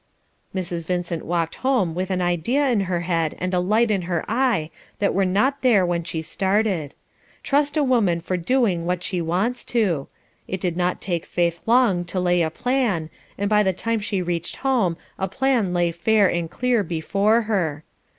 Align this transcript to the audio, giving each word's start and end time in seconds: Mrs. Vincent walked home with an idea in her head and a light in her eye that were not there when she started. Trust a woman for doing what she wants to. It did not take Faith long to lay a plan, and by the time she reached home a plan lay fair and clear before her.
Mrs. 0.55 0.87
Vincent 0.87 1.25
walked 1.27 1.53
home 1.61 1.93
with 1.93 2.09
an 2.09 2.23
idea 2.23 2.67
in 2.69 2.79
her 2.89 3.01
head 3.01 3.35
and 3.37 3.53
a 3.53 3.59
light 3.59 3.91
in 3.91 4.01
her 4.09 4.25
eye 4.27 4.71
that 4.97 5.13
were 5.13 5.25
not 5.27 5.61
there 5.61 5.85
when 5.85 6.03
she 6.03 6.23
started. 6.23 6.95
Trust 7.43 7.77
a 7.77 7.83
woman 7.83 8.19
for 8.19 8.35
doing 8.35 8.87
what 8.87 9.03
she 9.03 9.21
wants 9.21 9.63
to. 9.65 10.07
It 10.47 10.59
did 10.59 10.75
not 10.75 11.01
take 11.01 11.27
Faith 11.27 11.59
long 11.67 12.03
to 12.05 12.19
lay 12.19 12.41
a 12.41 12.49
plan, 12.49 13.11
and 13.37 13.47
by 13.47 13.61
the 13.61 13.73
time 13.73 13.99
she 13.99 14.23
reached 14.23 14.55
home 14.65 14.97
a 15.19 15.27
plan 15.27 15.71
lay 15.71 15.91
fair 15.91 16.27
and 16.27 16.49
clear 16.49 16.81
before 16.81 17.43
her. 17.43 17.83